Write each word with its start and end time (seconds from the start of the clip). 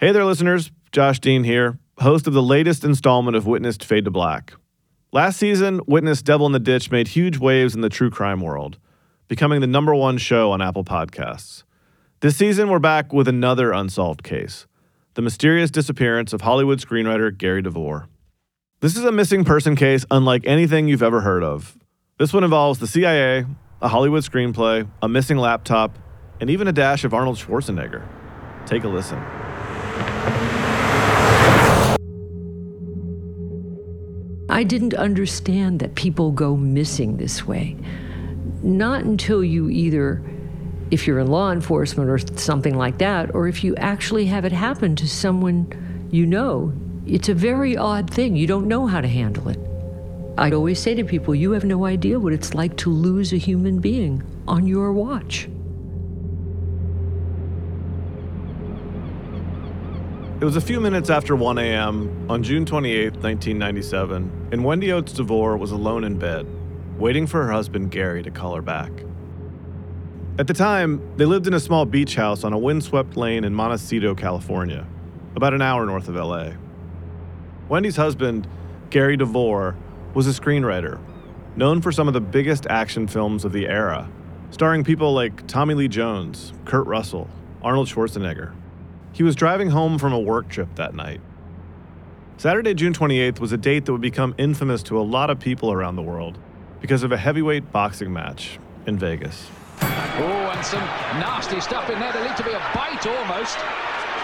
Hey 0.00 0.12
there, 0.12 0.24
listeners. 0.24 0.72
Josh 0.92 1.20
Dean 1.20 1.44
here, 1.44 1.78
host 1.98 2.26
of 2.26 2.32
the 2.32 2.40
latest 2.40 2.84
installment 2.84 3.36
of 3.36 3.46
Witnessed 3.46 3.84
Fade 3.84 4.06
to 4.06 4.10
Black. 4.10 4.54
Last 5.12 5.38
season, 5.38 5.82
Witness 5.86 6.22
Devil 6.22 6.46
in 6.46 6.52
the 6.52 6.58
Ditch 6.58 6.90
made 6.90 7.08
huge 7.08 7.36
waves 7.36 7.74
in 7.74 7.82
the 7.82 7.90
true 7.90 8.08
crime 8.08 8.40
world, 8.40 8.78
becoming 9.28 9.60
the 9.60 9.66
number 9.66 9.94
one 9.94 10.16
show 10.16 10.52
on 10.52 10.62
Apple 10.62 10.84
Podcasts. 10.84 11.64
This 12.20 12.34
season, 12.34 12.70
we're 12.70 12.78
back 12.78 13.12
with 13.12 13.28
another 13.28 13.72
unsolved 13.72 14.22
case 14.22 14.66
the 15.16 15.20
mysterious 15.20 15.70
disappearance 15.70 16.32
of 16.32 16.40
Hollywood 16.40 16.80
screenwriter 16.80 17.36
Gary 17.36 17.60
DeVore. 17.60 18.08
This 18.80 18.96
is 18.96 19.04
a 19.04 19.12
missing 19.12 19.44
person 19.44 19.76
case 19.76 20.06
unlike 20.10 20.46
anything 20.46 20.88
you've 20.88 21.02
ever 21.02 21.20
heard 21.20 21.42
of. 21.44 21.76
This 22.18 22.32
one 22.32 22.42
involves 22.42 22.78
the 22.78 22.86
CIA, 22.86 23.44
a 23.82 23.88
Hollywood 23.88 24.22
screenplay, 24.22 24.88
a 25.02 25.08
missing 25.10 25.36
laptop, 25.36 25.98
and 26.40 26.48
even 26.48 26.68
a 26.68 26.72
dash 26.72 27.04
of 27.04 27.12
Arnold 27.12 27.36
Schwarzenegger. 27.36 28.08
Take 28.64 28.84
a 28.84 28.88
listen. 28.88 29.22
I 34.60 34.62
didn't 34.62 34.92
understand 34.92 35.80
that 35.80 35.94
people 35.94 36.32
go 36.32 36.54
missing 36.54 37.16
this 37.16 37.46
way. 37.46 37.78
Not 38.62 39.04
until 39.04 39.42
you 39.42 39.70
either, 39.70 40.22
if 40.90 41.06
you're 41.06 41.18
in 41.18 41.28
law 41.28 41.50
enforcement 41.50 42.10
or 42.10 42.18
something 42.36 42.76
like 42.76 42.98
that, 42.98 43.34
or 43.34 43.48
if 43.48 43.64
you 43.64 43.74
actually 43.76 44.26
have 44.26 44.44
it 44.44 44.52
happen 44.52 44.96
to 44.96 45.08
someone 45.08 46.08
you 46.10 46.26
know. 46.26 46.74
It's 47.06 47.30
a 47.30 47.34
very 47.34 47.74
odd 47.74 48.10
thing. 48.10 48.36
You 48.36 48.46
don't 48.46 48.68
know 48.68 48.86
how 48.86 49.00
to 49.00 49.08
handle 49.08 49.48
it. 49.48 49.58
I'd 50.36 50.52
always 50.52 50.78
say 50.78 50.94
to 50.94 51.04
people, 51.04 51.34
you 51.34 51.52
have 51.52 51.64
no 51.64 51.86
idea 51.86 52.20
what 52.20 52.34
it's 52.34 52.52
like 52.52 52.76
to 52.78 52.90
lose 52.90 53.32
a 53.32 53.38
human 53.38 53.78
being 53.78 54.22
on 54.46 54.66
your 54.66 54.92
watch. 54.92 55.48
It 60.40 60.44
was 60.46 60.56
a 60.56 60.60
few 60.62 60.80
minutes 60.80 61.10
after 61.10 61.36
1 61.36 61.58
a.m. 61.58 62.26
on 62.30 62.42
June 62.42 62.64
28, 62.64 63.12
1997, 63.16 64.48
and 64.50 64.64
Wendy 64.64 64.90
Oates 64.90 65.12
DeVore 65.12 65.58
was 65.58 65.70
alone 65.70 66.02
in 66.02 66.18
bed, 66.18 66.46
waiting 66.98 67.26
for 67.26 67.44
her 67.44 67.52
husband 67.52 67.90
Gary 67.90 68.22
to 68.22 68.30
call 68.30 68.54
her 68.54 68.62
back. 68.62 68.90
At 70.38 70.46
the 70.46 70.54
time, 70.54 71.02
they 71.18 71.26
lived 71.26 71.46
in 71.46 71.52
a 71.52 71.60
small 71.60 71.84
beach 71.84 72.14
house 72.14 72.42
on 72.42 72.54
a 72.54 72.58
windswept 72.58 73.18
lane 73.18 73.44
in 73.44 73.52
Montecito, 73.52 74.14
California, 74.14 74.86
about 75.36 75.52
an 75.52 75.60
hour 75.60 75.84
north 75.84 76.08
of 76.08 76.14
LA. 76.14 76.52
Wendy's 77.68 77.96
husband, 77.96 78.48
Gary 78.88 79.18
DeVore, 79.18 79.76
was 80.14 80.26
a 80.26 80.30
screenwriter, 80.30 80.98
known 81.54 81.82
for 81.82 81.92
some 81.92 82.08
of 82.08 82.14
the 82.14 82.20
biggest 82.22 82.66
action 82.70 83.06
films 83.06 83.44
of 83.44 83.52
the 83.52 83.68
era, 83.68 84.10
starring 84.52 84.84
people 84.84 85.12
like 85.12 85.46
Tommy 85.46 85.74
Lee 85.74 85.88
Jones, 85.88 86.54
Kurt 86.64 86.86
Russell, 86.86 87.28
Arnold 87.60 87.88
Schwarzenegger. 87.88 88.54
He 89.12 89.22
was 89.22 89.34
driving 89.34 89.70
home 89.70 89.98
from 89.98 90.12
a 90.12 90.20
work 90.20 90.48
trip 90.48 90.74
that 90.76 90.94
night. 90.94 91.20
Saturday, 92.36 92.74
June 92.74 92.94
28th 92.94 93.38
was 93.38 93.52
a 93.52 93.58
date 93.58 93.84
that 93.84 93.92
would 93.92 94.00
become 94.00 94.34
infamous 94.38 94.82
to 94.84 94.98
a 94.98 95.02
lot 95.02 95.28
of 95.28 95.38
people 95.38 95.72
around 95.72 95.96
the 95.96 96.02
world 96.02 96.38
because 96.80 97.02
of 97.02 97.12
a 97.12 97.16
heavyweight 97.16 97.70
boxing 97.70 98.12
match 98.12 98.58
in 98.86 98.98
Vegas. 98.98 99.48
Oh, 99.82 100.52
and 100.54 100.64
some 100.64 100.80
nasty 101.20 101.60
stuff 101.60 101.90
in 101.90 101.98
there. 101.98 102.12
There 102.12 102.26
need 102.26 102.36
to 102.36 102.44
be 102.44 102.52
a 102.52 102.58
bite 102.74 103.06
almost. 103.06 103.58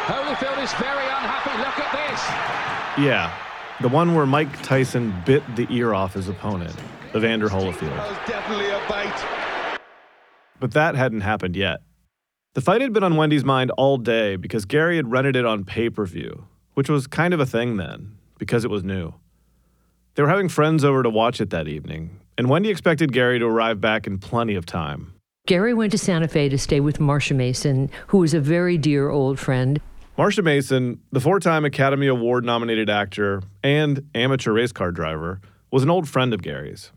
Holyfield 0.06 0.62
is 0.62 0.72
very 0.74 1.04
unhappy. 1.04 1.58
Look 1.58 1.78
at 1.78 1.92
this. 1.92 3.04
Yeah, 3.04 3.36
the 3.80 3.88
one 3.88 4.14
where 4.14 4.24
Mike 4.24 4.62
Tyson 4.62 5.14
bit 5.26 5.42
the 5.56 5.66
ear 5.68 5.92
off 5.92 6.14
his 6.14 6.28
opponent, 6.28 6.74
Evander 7.14 7.48
Holyfield. 7.48 7.94
That 7.96 8.08
was 8.08 8.18
definitely 8.26 8.70
a 8.70 8.80
bait. 8.88 9.78
But 10.58 10.72
that 10.72 10.94
hadn't 10.94 11.20
happened 11.20 11.56
yet. 11.56 11.80
The 12.56 12.62
fight 12.62 12.80
had 12.80 12.94
been 12.94 13.04
on 13.04 13.16
Wendy's 13.16 13.44
mind 13.44 13.70
all 13.72 13.98
day 13.98 14.36
because 14.36 14.64
Gary 14.64 14.96
had 14.96 15.10
rented 15.10 15.36
it 15.36 15.44
on 15.44 15.62
pay 15.62 15.90
per 15.90 16.06
view, 16.06 16.46
which 16.72 16.88
was 16.88 17.06
kind 17.06 17.34
of 17.34 17.38
a 17.38 17.44
thing 17.44 17.76
then, 17.76 18.16
because 18.38 18.64
it 18.64 18.70
was 18.70 18.82
new. 18.82 19.12
They 20.14 20.22
were 20.22 20.30
having 20.30 20.48
friends 20.48 20.82
over 20.82 21.02
to 21.02 21.10
watch 21.10 21.38
it 21.38 21.50
that 21.50 21.68
evening, 21.68 22.18
and 22.38 22.48
Wendy 22.48 22.70
expected 22.70 23.12
Gary 23.12 23.38
to 23.38 23.44
arrive 23.44 23.82
back 23.82 24.06
in 24.06 24.16
plenty 24.16 24.54
of 24.54 24.64
time. 24.64 25.12
Gary 25.46 25.74
went 25.74 25.92
to 25.92 25.98
Santa 25.98 26.28
Fe 26.28 26.48
to 26.48 26.56
stay 26.56 26.80
with 26.80 26.98
Marsha 26.98 27.36
Mason, 27.36 27.90
who 28.06 28.16
was 28.16 28.32
a 28.32 28.40
very 28.40 28.78
dear 28.78 29.10
old 29.10 29.38
friend. 29.38 29.78
Marsha 30.16 30.42
Mason, 30.42 31.02
the 31.12 31.20
four 31.20 31.38
time 31.38 31.66
Academy 31.66 32.06
Award 32.06 32.46
nominated 32.46 32.88
actor 32.88 33.42
and 33.62 34.08
amateur 34.14 34.52
race 34.52 34.72
car 34.72 34.92
driver, 34.92 35.42
was 35.70 35.82
an 35.82 35.90
old 35.90 36.08
friend 36.08 36.32
of 36.32 36.40
Gary's. 36.40 36.90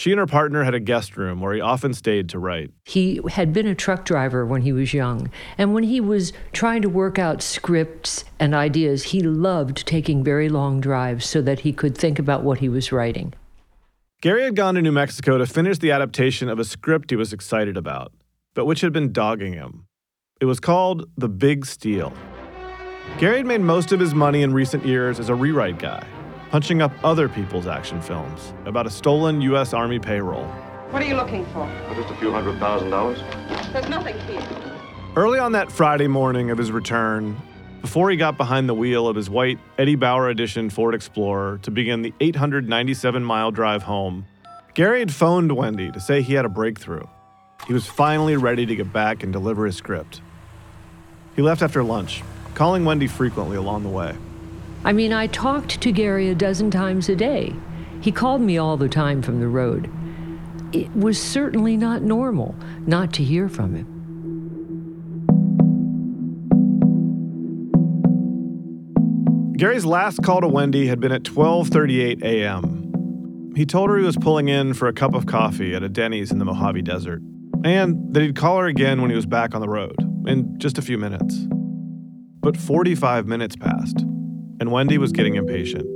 She 0.00 0.12
and 0.12 0.18
her 0.18 0.24
partner 0.24 0.64
had 0.64 0.72
a 0.72 0.80
guest 0.80 1.18
room 1.18 1.42
where 1.42 1.52
he 1.52 1.60
often 1.60 1.92
stayed 1.92 2.30
to 2.30 2.38
write. 2.38 2.70
He 2.86 3.20
had 3.32 3.52
been 3.52 3.66
a 3.66 3.74
truck 3.74 4.06
driver 4.06 4.46
when 4.46 4.62
he 4.62 4.72
was 4.72 4.94
young, 4.94 5.30
and 5.58 5.74
when 5.74 5.84
he 5.84 6.00
was 6.00 6.32
trying 6.54 6.80
to 6.80 6.88
work 6.88 7.18
out 7.18 7.42
scripts 7.42 8.24
and 8.38 8.54
ideas, 8.54 9.02
he 9.02 9.20
loved 9.20 9.86
taking 9.86 10.24
very 10.24 10.48
long 10.48 10.80
drives 10.80 11.26
so 11.26 11.42
that 11.42 11.60
he 11.60 11.74
could 11.74 11.98
think 11.98 12.18
about 12.18 12.42
what 12.42 12.60
he 12.60 12.68
was 12.70 12.90
writing. 12.90 13.34
Gary 14.22 14.44
had 14.44 14.56
gone 14.56 14.74
to 14.76 14.80
New 14.80 14.90
Mexico 14.90 15.36
to 15.36 15.44
finish 15.44 15.76
the 15.76 15.90
adaptation 15.90 16.48
of 16.48 16.58
a 16.58 16.64
script 16.64 17.10
he 17.10 17.16
was 17.16 17.34
excited 17.34 17.76
about, 17.76 18.10
but 18.54 18.64
which 18.64 18.80
had 18.80 18.94
been 18.94 19.12
dogging 19.12 19.52
him. 19.52 19.84
It 20.40 20.46
was 20.46 20.60
called 20.60 21.10
The 21.18 21.28
Big 21.28 21.66
Steal. 21.66 22.14
Gary 23.18 23.36
had 23.36 23.46
made 23.46 23.60
most 23.60 23.92
of 23.92 24.00
his 24.00 24.14
money 24.14 24.40
in 24.40 24.54
recent 24.54 24.86
years 24.86 25.20
as 25.20 25.28
a 25.28 25.34
rewrite 25.34 25.78
guy, 25.78 26.06
punching 26.50 26.82
up 26.82 26.92
other 27.04 27.28
people's 27.28 27.66
action 27.66 28.00
films 28.00 28.52
about 28.66 28.86
a 28.86 28.90
stolen 28.90 29.40
U.S. 29.42 29.72
Army 29.72 29.98
payroll. 29.98 30.44
What 30.90 31.02
are 31.02 31.06
you 31.06 31.14
looking 31.14 31.46
for? 31.46 31.70
Just 31.94 32.10
a 32.10 32.16
few 32.16 32.32
hundred 32.32 32.58
thousand 32.58 32.90
dollars. 32.90 33.20
There's 33.72 33.88
nothing 33.88 34.18
here. 34.20 34.42
Early 35.16 35.38
on 35.38 35.52
that 35.52 35.70
Friday 35.70 36.08
morning 36.08 36.50
of 36.50 36.58
his 36.58 36.72
return, 36.72 37.40
before 37.80 38.10
he 38.10 38.16
got 38.16 38.36
behind 38.36 38.68
the 38.68 38.74
wheel 38.74 39.06
of 39.06 39.16
his 39.16 39.30
white 39.30 39.58
Eddie 39.78 39.94
Bauer 39.94 40.28
edition 40.28 40.68
Ford 40.68 40.94
Explorer 40.94 41.58
to 41.62 41.70
begin 41.70 42.02
the 42.02 42.12
897 42.20 43.24
mile 43.24 43.50
drive 43.50 43.84
home, 43.84 44.26
Gary 44.74 44.98
had 44.98 45.14
phoned 45.14 45.52
Wendy 45.52 45.90
to 45.92 46.00
say 46.00 46.20
he 46.22 46.34
had 46.34 46.44
a 46.44 46.48
breakthrough. 46.48 47.06
He 47.66 47.72
was 47.72 47.86
finally 47.86 48.36
ready 48.36 48.66
to 48.66 48.74
get 48.74 48.92
back 48.92 49.22
and 49.22 49.32
deliver 49.32 49.66
his 49.66 49.76
script. 49.76 50.20
He 51.36 51.42
left 51.42 51.62
after 51.62 51.82
lunch, 51.84 52.22
calling 52.54 52.84
Wendy 52.84 53.06
frequently 53.06 53.56
along 53.56 53.84
the 53.84 53.88
way. 53.88 54.16
I 54.82 54.92
mean, 54.92 55.12
I 55.12 55.26
talked 55.26 55.80
to 55.82 55.92
Gary 55.92 56.28
a 56.28 56.34
dozen 56.34 56.70
times 56.70 57.08
a 57.08 57.16
day. 57.16 57.54
He 58.00 58.10
called 58.10 58.40
me 58.40 58.56
all 58.56 58.76
the 58.76 58.88
time 58.88 59.20
from 59.20 59.40
the 59.40 59.48
road. 59.48 59.90
It 60.72 60.94
was 60.96 61.20
certainly 61.20 61.76
not 61.76 62.02
normal 62.02 62.54
not 62.86 63.12
to 63.14 63.24
hear 63.24 63.48
from 63.48 63.74
him. 63.74 63.96
Gary's 69.56 69.84
last 69.84 70.22
call 70.22 70.40
to 70.40 70.48
Wendy 70.48 70.86
had 70.86 71.00
been 71.00 71.12
at 71.12 71.24
12:38 71.24 72.22
a.m. 72.22 73.52
He 73.54 73.66
told 73.66 73.90
her 73.90 73.98
he 73.98 74.04
was 74.04 74.16
pulling 74.16 74.48
in 74.48 74.72
for 74.72 74.88
a 74.88 74.92
cup 74.94 75.12
of 75.12 75.26
coffee 75.26 75.74
at 75.74 75.82
a 75.82 75.88
Denny's 75.90 76.30
in 76.30 76.38
the 76.38 76.46
Mojave 76.46 76.80
Desert, 76.80 77.20
and 77.62 78.14
that 78.14 78.22
he'd 78.22 78.36
call 78.36 78.58
her 78.58 78.66
again 78.66 79.02
when 79.02 79.10
he 79.10 79.16
was 79.16 79.26
back 79.26 79.54
on 79.54 79.60
the 79.60 79.68
road 79.68 79.96
in 80.26 80.58
just 80.58 80.78
a 80.78 80.82
few 80.82 80.96
minutes. 80.96 81.46
But 82.40 82.56
45 82.56 83.26
minutes 83.26 83.54
passed, 83.56 84.06
and 84.60 84.70
Wendy 84.70 84.98
was 84.98 85.10
getting 85.10 85.36
impatient. 85.36 85.86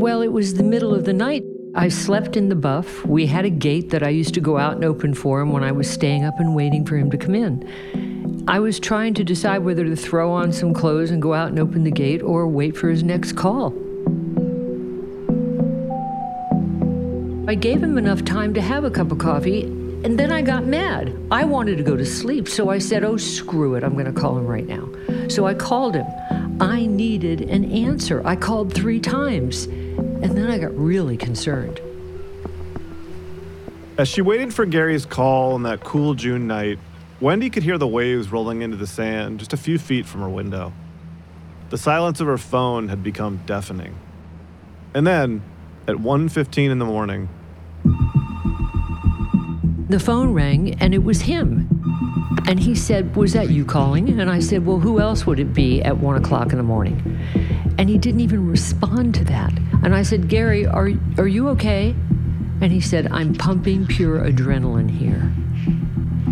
Well, 0.00 0.22
it 0.22 0.32
was 0.32 0.54
the 0.54 0.62
middle 0.62 0.94
of 0.94 1.04
the 1.04 1.12
night. 1.12 1.44
I 1.74 1.88
slept 1.88 2.36
in 2.36 2.48
the 2.48 2.56
buff. 2.56 3.04
We 3.04 3.26
had 3.26 3.44
a 3.44 3.50
gate 3.50 3.90
that 3.90 4.02
I 4.02 4.08
used 4.08 4.34
to 4.34 4.40
go 4.40 4.56
out 4.58 4.74
and 4.74 4.84
open 4.84 5.12
for 5.12 5.40
him 5.40 5.52
when 5.52 5.62
I 5.62 5.72
was 5.72 5.88
staying 5.90 6.24
up 6.24 6.40
and 6.40 6.54
waiting 6.54 6.86
for 6.86 6.96
him 6.96 7.10
to 7.10 7.18
come 7.18 7.34
in. 7.34 8.44
I 8.48 8.60
was 8.60 8.80
trying 8.80 9.14
to 9.14 9.24
decide 9.24 9.58
whether 9.58 9.84
to 9.84 9.96
throw 9.96 10.32
on 10.32 10.52
some 10.52 10.72
clothes 10.72 11.10
and 11.10 11.20
go 11.20 11.34
out 11.34 11.48
and 11.48 11.58
open 11.58 11.84
the 11.84 11.90
gate 11.90 12.22
or 12.22 12.46
wait 12.48 12.76
for 12.76 12.88
his 12.88 13.02
next 13.02 13.32
call. 13.32 13.74
I 17.46 17.54
gave 17.54 17.82
him 17.82 17.98
enough 17.98 18.24
time 18.24 18.54
to 18.54 18.62
have 18.62 18.84
a 18.84 18.90
cup 18.90 19.12
of 19.12 19.18
coffee, 19.18 19.64
and 19.64 20.18
then 20.18 20.32
I 20.32 20.42
got 20.42 20.64
mad. 20.64 21.14
I 21.30 21.44
wanted 21.44 21.76
to 21.76 21.84
go 21.84 21.96
to 21.96 22.06
sleep, 22.06 22.48
so 22.48 22.70
I 22.70 22.78
said, 22.78 23.04
Oh, 23.04 23.16
screw 23.16 23.74
it, 23.74 23.84
I'm 23.84 23.94
going 23.94 24.06
to 24.06 24.12
call 24.12 24.38
him 24.38 24.46
right 24.46 24.66
now. 24.66 24.88
So 25.28 25.46
I 25.46 25.54
called 25.54 25.94
him. 25.94 26.06
I 26.60 26.86
needed 26.86 27.40
an 27.42 27.64
answer. 27.70 28.22
I 28.24 28.36
called 28.36 28.72
three 28.72 29.00
times, 29.00 29.64
and 29.64 30.36
then 30.36 30.50
I 30.50 30.58
got 30.58 30.76
really 30.76 31.16
concerned. 31.16 31.80
As 33.98 34.08
she 34.08 34.22
waited 34.22 34.52
for 34.52 34.66
Gary's 34.66 35.06
call 35.06 35.54
on 35.54 35.62
that 35.64 35.82
cool 35.84 36.14
June 36.14 36.46
night, 36.46 36.78
Wendy 37.20 37.50
could 37.50 37.62
hear 37.62 37.78
the 37.78 37.86
waves 37.86 38.30
rolling 38.30 38.62
into 38.62 38.76
the 38.76 38.86
sand 38.86 39.38
just 39.38 39.52
a 39.52 39.56
few 39.56 39.78
feet 39.78 40.06
from 40.06 40.20
her 40.20 40.28
window. 40.28 40.72
The 41.70 41.78
silence 41.78 42.20
of 42.20 42.26
her 42.26 42.38
phone 42.38 42.88
had 42.88 43.02
become 43.02 43.40
deafening. 43.46 43.96
And 44.94 45.06
then, 45.06 45.42
at 45.88 45.96
1:15 45.96 46.70
in 46.70 46.78
the 46.78 46.84
morning, 46.84 47.28
The 49.88 50.00
phone 50.00 50.32
rang, 50.32 50.74
and 50.74 50.94
it 50.94 51.04
was 51.04 51.22
him. 51.22 51.73
And 52.46 52.60
he 52.60 52.74
said, 52.74 53.16
Was 53.16 53.32
that 53.32 53.50
you 53.50 53.64
calling? 53.64 54.20
And 54.20 54.30
I 54.30 54.40
said, 54.40 54.66
Well, 54.66 54.78
who 54.78 55.00
else 55.00 55.26
would 55.26 55.40
it 55.40 55.52
be 55.54 55.82
at 55.82 55.98
one 55.98 56.16
o'clock 56.16 56.52
in 56.52 56.58
the 56.58 56.64
morning? 56.64 57.18
And 57.78 57.88
he 57.88 57.98
didn't 57.98 58.20
even 58.20 58.46
respond 58.46 59.14
to 59.16 59.24
that. 59.24 59.52
And 59.82 59.94
I 59.94 60.02
said, 60.02 60.28
Gary, 60.28 60.66
are, 60.66 60.90
are 61.18 61.28
you 61.28 61.48
okay? 61.50 61.94
And 62.60 62.72
he 62.72 62.80
said, 62.80 63.10
I'm 63.10 63.34
pumping 63.34 63.86
pure 63.86 64.20
adrenaline 64.20 64.90
here. 64.90 65.32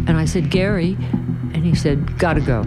And 0.07 0.17
I 0.17 0.25
said, 0.25 0.51
Gary. 0.51 0.97
And 1.55 1.65
he 1.65 1.75
said, 1.75 2.19
Gotta 2.19 2.41
go. 2.41 2.63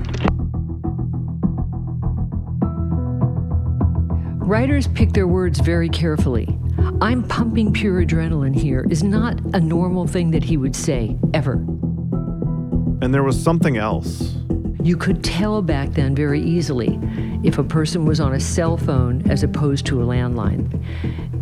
Writers 4.46 4.88
pick 4.88 5.14
their 5.14 5.28
words 5.28 5.60
very 5.60 5.90
carefully. 5.90 6.48
I'm 7.02 7.24
pumping 7.28 7.74
pure 7.74 8.06
adrenaline 8.06 8.56
here 8.56 8.86
is 8.90 9.04
not 9.04 9.40
a 9.56 9.60
normal 9.60 10.06
thing 10.08 10.32
that 10.32 10.44
he 10.44 10.56
would 10.56 10.76
say, 10.76 11.18
ever. 11.34 11.66
And 13.01 13.13
there 13.13 13.24
was 13.24 13.42
something 13.42 13.77
else. 13.77 14.36
You 14.81 14.95
could 14.95 15.24
tell 15.24 15.62
back 15.62 15.92
then 15.92 16.15
very 16.15 16.42
easily 16.42 17.00
if 17.44 17.57
a 17.57 17.63
person 17.63 18.06
was 18.06 18.19
on 18.19 18.33
a 18.33 18.39
cell 18.39 18.77
phone 18.77 19.30
as 19.30 19.44
opposed 19.44 19.86
to 19.88 20.01
a 20.01 20.06
landline. 20.06 20.83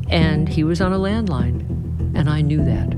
And 0.09 0.47
he 0.47 0.63
was 0.63 0.81
on 0.81 0.94
a 0.94 0.97
landline, 0.97 1.61
and 2.15 2.29
I 2.29 2.41
knew 2.41 2.63
that. 2.63 2.94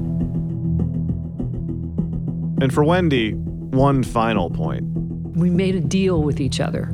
And 2.62 2.74
for 2.74 2.84
Wendy, 2.84 3.34
one 3.34 4.04
final 4.04 4.50
point. 4.50 4.84
We 5.36 5.50
made 5.50 5.75
a 5.75 5.81
deal 5.81 6.24
with 6.24 6.40
each 6.40 6.60
other 6.60 6.90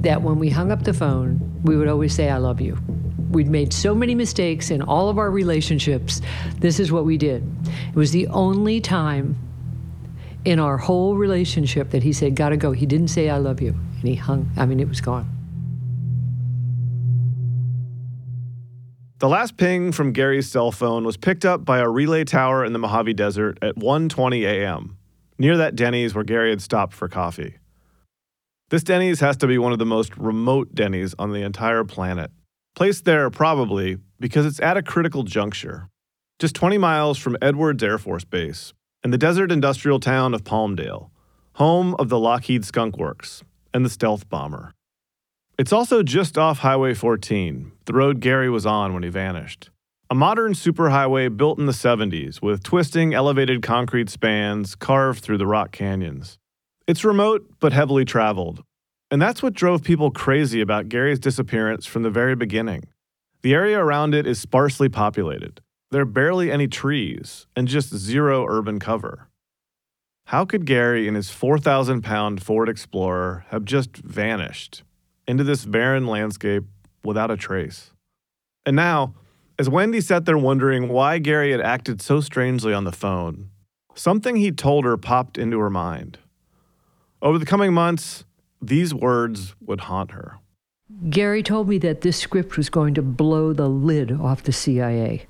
that 0.00 0.22
when 0.22 0.38
we 0.38 0.50
hung 0.50 0.72
up 0.72 0.82
the 0.82 0.92
phone, 0.92 1.40
we 1.62 1.76
would 1.76 1.88
always 1.88 2.14
say, 2.14 2.28
I 2.28 2.38
love 2.38 2.60
you. 2.60 2.76
We'd 3.30 3.48
made 3.48 3.72
so 3.72 3.94
many 3.94 4.14
mistakes 4.14 4.70
in 4.70 4.82
all 4.82 5.08
of 5.08 5.18
our 5.18 5.30
relationships. 5.30 6.20
This 6.58 6.80
is 6.80 6.90
what 6.90 7.04
we 7.04 7.16
did. 7.16 7.42
It 7.88 7.96
was 7.96 8.12
the 8.12 8.26
only 8.28 8.80
time 8.80 9.36
in 10.44 10.58
our 10.58 10.76
whole 10.76 11.16
relationship 11.16 11.90
that 11.90 12.02
he 12.02 12.12
said, 12.12 12.36
Gotta 12.36 12.56
go. 12.56 12.72
He 12.72 12.86
didn't 12.86 13.08
say, 13.08 13.30
I 13.30 13.38
love 13.38 13.60
you. 13.60 13.70
And 13.70 14.08
he 14.08 14.14
hung, 14.14 14.50
I 14.56 14.66
mean, 14.66 14.80
it 14.80 14.88
was 14.88 15.00
gone. 15.00 15.28
The 19.18 19.28
last 19.28 19.56
ping 19.56 19.92
from 19.92 20.12
Gary's 20.12 20.50
cell 20.50 20.70
phone 20.70 21.04
was 21.04 21.16
picked 21.16 21.44
up 21.44 21.64
by 21.64 21.78
a 21.78 21.88
relay 21.88 22.24
tower 22.24 22.64
in 22.64 22.72
the 22.72 22.78
Mojave 22.78 23.14
Desert 23.14 23.58
at 23.62 23.76
1:20 23.76 24.42
a.m., 24.42 24.98
near 25.38 25.56
that 25.56 25.76
Denny's 25.76 26.14
where 26.14 26.24
Gary 26.24 26.50
had 26.50 26.60
stopped 26.60 26.92
for 26.92 27.08
coffee. 27.08 27.56
This 28.68 28.82
Denny's 28.82 29.20
has 29.20 29.36
to 29.38 29.46
be 29.46 29.56
one 29.56 29.72
of 29.72 29.78
the 29.78 29.86
most 29.86 30.16
remote 30.16 30.74
Denny's 30.74 31.14
on 31.18 31.32
the 31.32 31.42
entire 31.42 31.84
planet. 31.84 32.30
Placed 32.74 33.04
there 33.04 33.30
probably 33.30 33.98
because 34.18 34.44
it's 34.44 34.60
at 34.60 34.76
a 34.76 34.82
critical 34.82 35.22
juncture, 35.22 35.88
just 36.38 36.54
20 36.56 36.76
miles 36.76 37.16
from 37.16 37.36
Edwards 37.40 37.82
Air 37.82 37.98
Force 37.98 38.24
Base 38.24 38.74
in 39.04 39.10
the 39.10 39.18
desert 39.18 39.52
industrial 39.52 40.00
town 40.00 40.32
of 40.32 40.44
Palmdale, 40.44 41.10
home 41.54 41.94
of 41.98 42.08
the 42.08 42.18
Lockheed 42.18 42.64
Skunk 42.64 42.96
Works 42.96 43.44
and 43.74 43.84
the 43.84 43.90
stealth 43.90 44.30
bomber. 44.30 44.72
It's 45.58 45.74
also 45.74 46.02
just 46.02 46.38
off 46.38 46.60
Highway 46.60 46.94
14, 46.94 47.70
the 47.84 47.92
road 47.92 48.20
Gary 48.20 48.48
was 48.48 48.64
on 48.64 48.94
when 48.94 49.02
he 49.02 49.10
vanished. 49.10 49.68
A 50.08 50.14
modern 50.14 50.54
superhighway 50.54 51.34
built 51.34 51.58
in 51.58 51.66
the 51.66 51.72
70s 51.72 52.40
with 52.40 52.62
twisting 52.62 53.12
elevated 53.12 53.62
concrete 53.62 54.08
spans 54.08 54.74
carved 54.74 55.22
through 55.22 55.38
the 55.38 55.46
rock 55.46 55.70
canyons. 55.70 56.38
It's 56.86 57.04
remote 57.04 57.46
but 57.60 57.74
heavily 57.74 58.06
traveled. 58.06 58.62
And 59.10 59.20
that's 59.20 59.42
what 59.42 59.52
drove 59.52 59.82
people 59.82 60.10
crazy 60.10 60.62
about 60.62 60.88
Gary's 60.88 61.18
disappearance 61.18 61.84
from 61.84 62.02
the 62.02 62.10
very 62.10 62.34
beginning. 62.34 62.84
The 63.42 63.52
area 63.52 63.78
around 63.78 64.14
it 64.14 64.26
is 64.26 64.40
sparsely 64.40 64.88
populated. 64.88 65.60
There 65.90 66.02
are 66.02 66.06
barely 66.06 66.50
any 66.50 66.66
trees 66.66 67.46
and 67.54 67.68
just 67.68 67.94
zero 67.94 68.46
urban 68.48 68.80
cover. 68.80 69.28
How 70.26 70.44
could 70.44 70.64
Gary 70.64 71.06
and 71.06 71.16
his 71.16 71.30
4,000 71.30 72.02
pound 72.02 72.42
Ford 72.42 72.68
Explorer 72.68 73.44
have 73.50 73.64
just 73.64 73.96
vanished 73.96 74.82
into 75.28 75.44
this 75.44 75.64
barren 75.64 76.06
landscape 76.06 76.64
without 77.04 77.30
a 77.30 77.36
trace? 77.36 77.92
And 78.64 78.74
now, 78.74 79.14
as 79.58 79.68
Wendy 79.68 80.00
sat 80.00 80.24
there 80.24 80.38
wondering 80.38 80.88
why 80.88 81.18
Gary 81.18 81.52
had 81.52 81.60
acted 81.60 82.00
so 82.00 82.20
strangely 82.20 82.72
on 82.72 82.84
the 82.84 82.92
phone, 82.92 83.50
something 83.94 84.36
he 84.36 84.50
told 84.50 84.84
her 84.84 84.96
popped 84.96 85.38
into 85.38 85.58
her 85.60 85.70
mind. 85.70 86.18
Over 87.22 87.38
the 87.38 87.46
coming 87.46 87.72
months, 87.72 88.24
these 88.60 88.92
words 88.94 89.54
would 89.60 89.80
haunt 89.82 90.12
her. 90.12 90.38
Gary 91.10 91.42
told 91.42 91.68
me 91.68 91.78
that 91.78 92.00
this 92.00 92.16
script 92.18 92.56
was 92.56 92.70
going 92.70 92.94
to 92.94 93.02
blow 93.02 93.52
the 93.52 93.68
lid 93.68 94.12
off 94.12 94.42
the 94.42 94.52
CIA. 94.52 95.26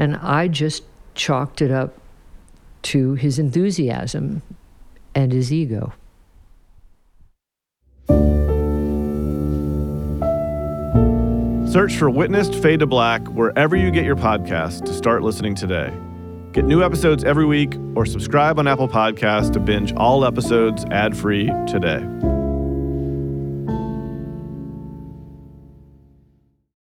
And 0.00 0.16
I 0.16 0.48
just 0.48 0.84
chalked 1.14 1.60
it 1.60 1.70
up 1.70 1.92
to 2.84 3.12
his 3.16 3.38
enthusiasm 3.38 4.40
and 5.14 5.30
his 5.30 5.52
ego. 5.52 5.92
Search 11.70 11.94
for 11.96 12.08
Witnessed 12.08 12.54
Fade 12.54 12.80
to 12.80 12.86
Black 12.86 13.28
wherever 13.28 13.76
you 13.76 13.90
get 13.90 14.06
your 14.06 14.16
podcasts 14.16 14.82
to 14.86 14.94
start 14.94 15.22
listening 15.22 15.54
today. 15.54 15.92
Get 16.52 16.64
new 16.64 16.82
episodes 16.82 17.22
every 17.22 17.44
week 17.44 17.76
or 17.94 18.06
subscribe 18.06 18.58
on 18.58 18.66
Apple 18.66 18.88
Podcasts 18.88 19.52
to 19.52 19.60
binge 19.60 19.92
all 19.92 20.24
episodes 20.24 20.86
ad 20.90 21.14
free 21.14 21.52
today. 21.68 22.00